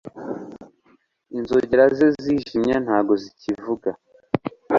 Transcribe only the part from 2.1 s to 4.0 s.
zijimye ntago zikivuga